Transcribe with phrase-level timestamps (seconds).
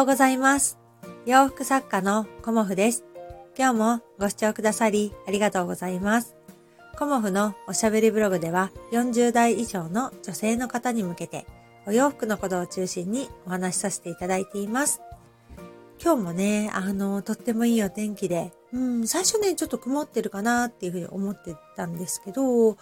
[0.00, 0.78] ようございます。
[1.26, 3.04] 洋服作家のコモフです。
[3.54, 6.36] 今日もご視聴くださりありがとうございます。
[6.98, 11.44] コモフのおしゃべりブログでは40代以上の女性の方に向けて
[11.86, 15.02] お洋服のことを中心にお話しさせていただいています。
[16.02, 22.78] 今日もね、あの、とってもいいお天気で、うん、最初ね、ちょっと曇ってるかなっていうふうに思ってたんですけど、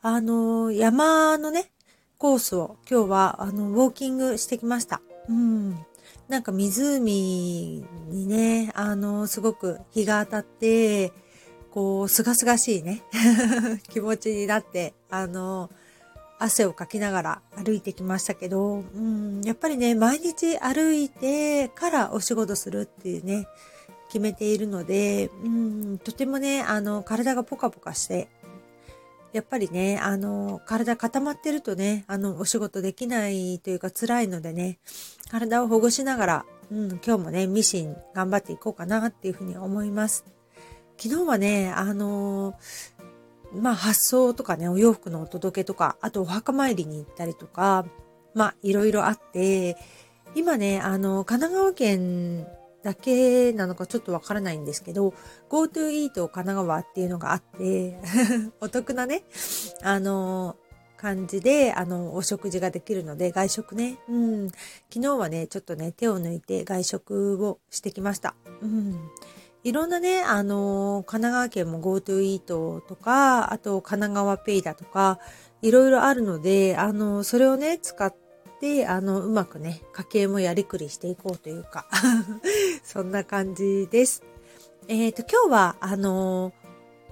[0.00, 1.70] あの、山のね、
[2.16, 5.02] コースを今日は、あの、ウォーキングしてきました。
[5.28, 5.78] うん。
[6.28, 11.12] なんか湖にね、あの、すごく日が当たって、
[11.70, 13.02] こう、すがすがしいね、
[13.88, 15.70] 気持ちになって、あの、
[16.38, 23.46] 汗をかきながら歩いてきましたけど、うん、やっぱりね、毎日歩いてからお仕事するっていうね、
[24.08, 28.28] 決めているので、うん、とてもね、あの、体がポカポカして、
[29.38, 34.80] やっぱりね、あの、体固まってるとね、あの、お仕事できないというか辛いのでね、
[35.30, 40.24] 体をほぐしながら、うん、今日もね、ミシン頑張っていこうかなっていうふうに思います。
[41.00, 42.56] 昨日はね、あの
[43.54, 47.86] まあ発送とかね、お洋服のお届けとか、あとお墓参りに行ったりとか、
[48.34, 49.76] まあいろいろあって、
[50.34, 52.48] 今ね、あの、神奈川県
[52.82, 55.14] だけなのかちょっとわからないんですけど、
[55.48, 57.98] GoTo イート神奈川っていうのがあって、
[58.60, 59.24] お得なね、
[59.82, 60.56] あの、
[60.96, 63.98] 感じで、あの、お食事ができるので、外食ね。
[64.08, 64.48] うん。
[64.92, 68.34] 昨日はね、ちょっとね、手を抜いて外食をしてきました。
[68.60, 68.98] うん。
[69.64, 75.20] いろんなね、あの、神奈川県も GoTo イートとか、あと神奈川ペイだとか、
[75.62, 78.27] いろいろあるので、あの、それをね、使って、
[78.60, 81.86] であの、うまくね、家計もやりくりしていこうというか、
[82.82, 84.24] そんな感じです。
[84.88, 86.52] えっ、と、今日は、あの、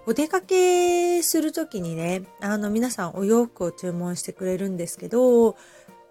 [0.06, 5.56] お出かけするときにね、あの、皆さんお洋服を注文してくれるんですけど、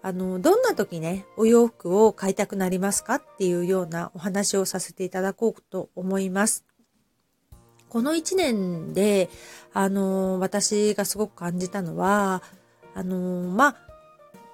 [0.02, 6.64] あの、どんな時ね、お洋服を買いたくなりますかっていうようなお話をさせていただこうと思います。
[7.88, 9.28] この一年で、
[9.72, 12.42] あの、私がすごく感じたのは、
[12.94, 13.16] あの、
[13.48, 13.85] まあ、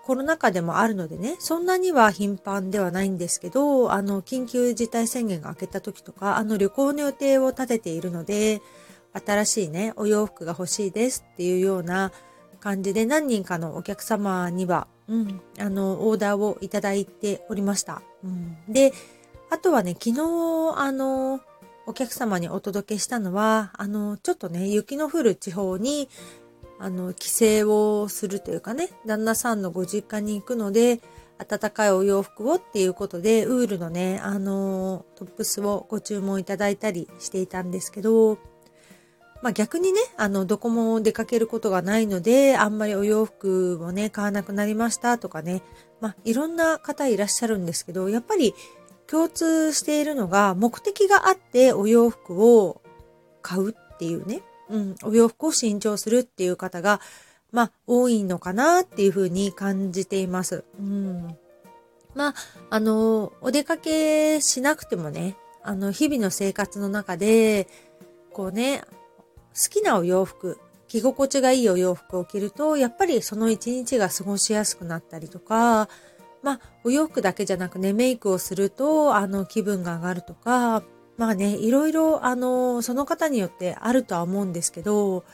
[0.05, 8.61] コロナ禍でもあるのでね、そんなには頻繁ではないんですけど、あの、緊急事態宣言が明けた時とか、あの、旅行の予定を立てているので、
[9.12, 12.12] 新しいね、お洋服が欲しいですっていうような
[12.61, 18.03] 感じで何人かのお客様には、うん、あの、オーダーをいただいておりました。
[18.25, 18.93] うん、で、
[19.51, 20.21] あとはね、昨日、
[20.77, 21.41] あの、
[21.87, 26.09] お客様にお届けしたのは、あの、ちょっとね、雪の降る地方に、
[26.82, 27.31] あの、帰
[27.62, 31.00] 省をするというかね、旦那さんのご実家に行くので、
[31.38, 38.37] 暖かいお洋服をっていうことで、ウールのね、あの、トップスをご注文いただいたりしていたんですけど、
[39.43, 45.62] まあ逆にね、あの、どこも出かけることがないので、あんまりお洋服もね、買わなくなりましたとかね、
[46.00, 48.54] まあいろんな方いらっしゃるんですけど、やっぱり
[49.06, 52.82] 共通しているのが、目的があってお洋服を
[53.41, 57.00] 買うっていうね、うん、お洋服を新調するっていう方が、
[57.53, 60.65] まあ多いのかなっていうふうに感じています。
[60.81, 61.37] うん。
[62.15, 62.34] まあ、
[62.71, 67.69] あの、お出かけしなくてもね、あの、日々の生活の中で、
[68.32, 68.82] こうね、
[69.55, 75.88] 好きなお洋服、着心地がいいお洋服を着ると、やっぱりその一日が過ごしやすくなったりとか、
[76.43, 80.82] まあ、お洋服だけじゃなくね、メイクをすると、あの、気分が上がるとか、
[81.17, 85.25] まあね、いろいろ、あの、その方によってあるとは思うんですけど、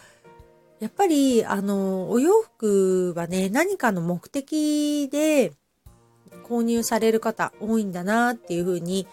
[0.81, 5.53] やっぱり、あの、お洋服はね、何かの目的で
[6.45, 9.07] 購入される方多いんだなっていうふうに、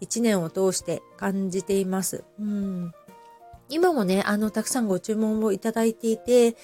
[0.00, 2.24] 一年を通して感じています。
[2.38, 2.92] うん。
[3.68, 6.56] 今もね、あの、たくさんご注文をいただいていて、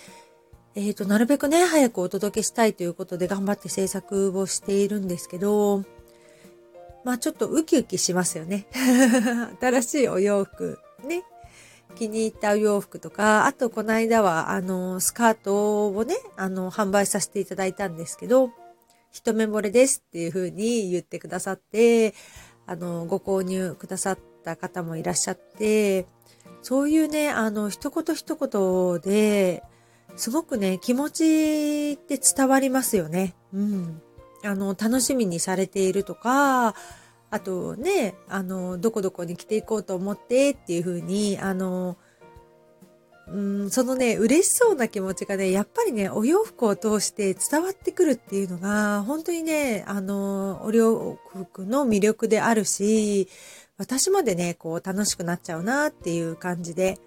[0.76, 5.84] えっ、と、なるべくね、早くお届けしたいということで頑張って制作をしているんですけど、
[7.04, 8.66] まあちょっとウキウキしますよね。
[9.60, 11.24] 新しいお洋服、ね。
[11.94, 18.50] 気に入ったお洋服とか、あとこの間は、あの、スカートをね、あの、販売させていただいたんですけど、
[19.10, 22.14] 一目惚れですっていう風に言ってくださって、
[22.66, 26.06] あの、ご購入くださった方もいらっしゃって、
[26.62, 29.62] そういうね、あの、一言一言で、
[30.16, 33.34] すごくね、気持ちって伝わりますよね。
[33.52, 34.02] うん。
[34.44, 36.74] あの、楽しみにされているとか、
[37.30, 41.96] あとね、あの、どこどこに着ていこうと思ってっていう風に、あの、
[43.26, 53.28] うん、そのね、嬉しそうな気持ちがね、やっぱりね、お洋服を通して伝わってくるっていうのが、本当にね、あの、お洋服の魅力であるし、
[53.78, 56.98] 私までね、こう楽しくなっちゃうなっていう感じで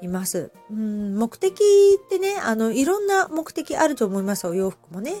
[0.00, 0.52] います。
[0.70, 5.14] うん、目的ってね、あの、いろんな目的あると思います、お洋服もね。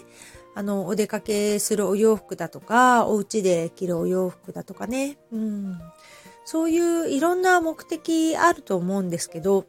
[0.54, 5.18] あの、お出かけするお洋服だとか、お家で着るお洋服だとかね。
[5.32, 5.80] うん。
[6.44, 9.66] そういういろんな目的あると思うんですけど、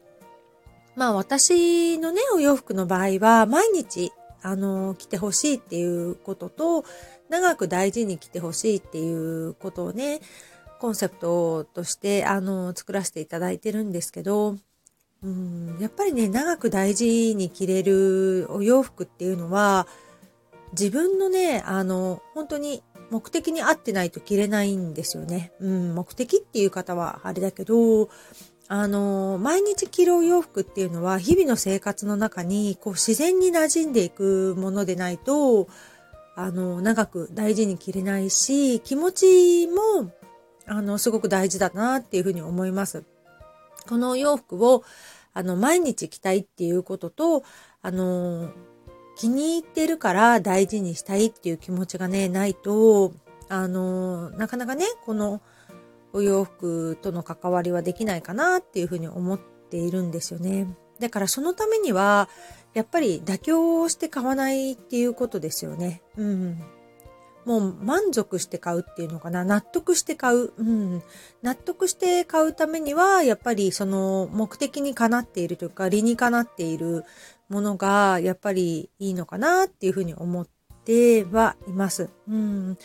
[0.96, 4.12] まあ私のね、お洋服の場合は、毎日、
[4.42, 6.84] あの、着てほしいっていうことと、
[7.28, 10.20] 長く大事に着てほしいっていうことをね、
[10.80, 14.56] コンセプトとして、あの、作らせていただいてるんですけど、
[15.22, 19.86] うん、やっぱりね、長く大事に着れるお洋服っていうのは、
[20.72, 25.52] 自分のね、あの、本当に目的に合ってないと着れないんですよね。
[25.60, 28.08] うん、目的っていう方はあれだけど、
[28.68, 35.68] あの、毎日着るお洋服っていうのは日々の生活の中にこう自然に馴染んでいくものでないと、
[36.34, 40.10] あの、長く大事に着れないし、気持ちも、
[40.66, 43.04] あの、すごく大事だなっていうふうに思います。
[43.86, 44.84] このお洋服を、
[45.34, 47.42] あの、毎日着たいっていうことと、
[47.82, 48.52] あの、
[49.16, 53.12] 気に入ってるから大事にしたいっていう気持ちがね、ないと、
[53.48, 55.40] あの、なかなかね、この
[56.12, 60.74] お洋服との関わりはできないかなっていうふうに思っているんですよね。
[60.98, 62.28] だからそのためには、
[62.74, 66.02] やっぱり妥協して買わないっていうことですよね。
[66.16, 66.62] うん。
[67.44, 69.44] もう満足して買うっていうのかな？
[69.44, 70.52] 納得して買う。
[70.56, 71.02] うん。
[71.42, 77.04] 納得して買うためには、やっぱりその目的にかなっているというか、理にかなっている
[77.48, 80.48] ものが、やっぱりいいのかなっていうふうに思っ
[80.84, 82.10] てはいます。
[82.28, 82.78] うん。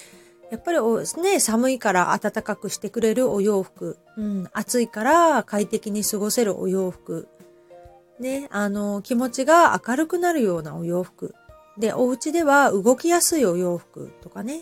[0.50, 0.80] やっぱり
[1.22, 3.98] ね、寒いから暖かくしてくれるお洋服。
[4.18, 4.50] うん。
[4.54, 7.28] 暑いから快適に過ごせるお洋服。
[8.20, 11.36] ね、あの、気持ちが明るくなるようなお洋服。
[11.78, 14.62] で、お家では動きやすいお洋服とかね。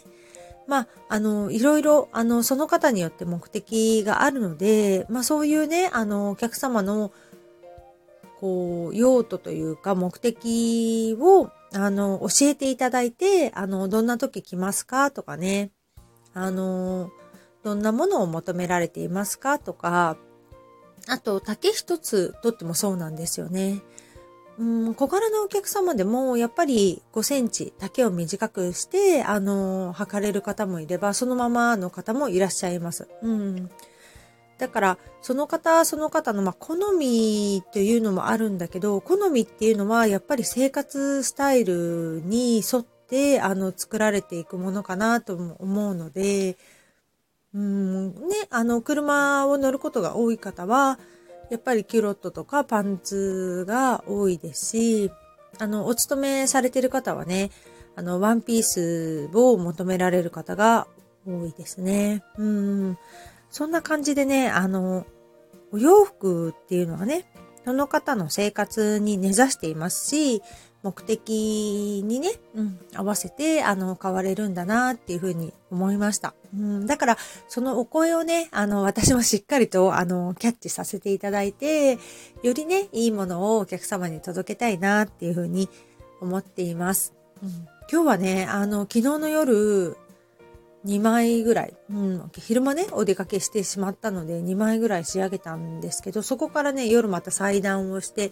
[0.67, 7.11] まあ、あの、いろいろ、あの、その方によって目的があるので、まあそういうね、あの、お客様の、
[8.39, 15.71] こう、用途というか目的を、あの、教えていただいて、あの、どんな時来ますかとかね、
[16.33, 17.11] あの、
[17.63, 20.17] どんなものを求められていますかとか、
[21.07, 23.81] あと、竹一つとってもそうなんですよね。
[24.57, 33.07] うん、小柄なお客様でも、やっぱり5センチ丈を短くして、あの、測れる方もいれば、そのままの方もいらっしゃいます。
[33.21, 33.69] うん。
[34.57, 46.57] だから、その方、その方の、まあ、好みというのもあるんだけど、好みっていうのは、やっぱり生活スタイルに沿って、あの、作られていくものかなと思うので、
[47.53, 50.99] うん、ね、あの、車を乗ることが多い方は、
[51.49, 55.11] やっぱりキュロットとかパンツが多いですし、
[55.59, 57.51] あの、お勤めされてる方はね、
[57.95, 60.87] あの、ワンピースを求められる方が
[61.25, 62.23] 多いですね。
[62.37, 62.97] うん。
[63.49, 65.05] そんな感じでね、あの、
[65.71, 67.25] お洋服っていうのはね、
[67.63, 70.41] その方の生活に根ざしていますし、
[70.85, 76.35] 目的にね、うん、合わせて、あの、変われるんだなっていうふうに思いました。
[76.55, 77.17] うん、だから、
[77.47, 81.97] そのお声をね、あの、私もしっかりと、あの、キャッチさせていただいて、
[82.43, 85.69] よりね、いいものをお客様に届けたいなっていうふうに
[86.21, 87.15] 思っています。
[87.41, 87.49] うん、
[87.91, 89.97] 今日はね、あの、昨日の夜、
[90.85, 98.31] 2枚ぐらい、うん、昼間ね、お出かけしてしまったので、2枚ぐらい仕上げたんですけど、そこからね、夜また裁断をして、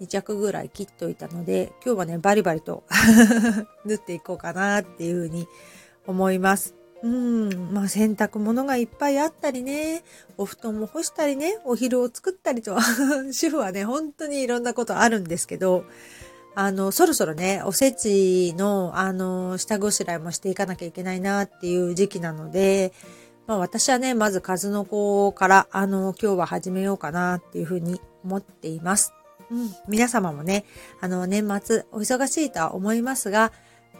[0.00, 2.84] 2着ぐらい切っといたので、今日はね、バリバリと
[3.84, 5.48] 縫っていこうかなっていうふうに
[6.06, 6.74] 思います。
[7.02, 10.02] うん、まあ洗濯物がいっぱいあったりね、
[10.38, 12.76] お布団も干したりね、お昼を作ったりと、
[13.32, 15.84] 主婦はね、本当にいろんなことあるんですけど、
[16.54, 22.92] あの、そろそろね、おせちの、あの、下ごしらえもしていかなきゃいけないなっていう時期なので、
[23.46, 29.12] まあ私はね、まず数の子から、あの、今日は始めようかなっていうふうに思っています。
[29.50, 30.64] うん、皆様もね、
[31.00, 33.52] あの、年末お忙しいとは思いますが、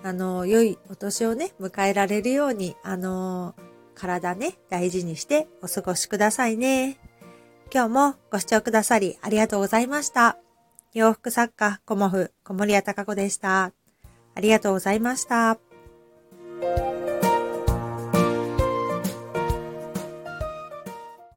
[0.02, 3.54] あの、良いお年をね、迎えられるように、あの、
[3.94, 6.98] 体ね、大事にしてお過ごしくださいね。
[7.72, 10.38] 今日もご視聴くださりありがとうございました。
[10.92, 13.72] 洋服作家、コモフ、小森屋隆子でした。
[14.34, 15.65] ありがとうございました。